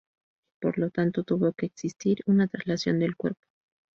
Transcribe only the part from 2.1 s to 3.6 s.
una traslación del cuerpo.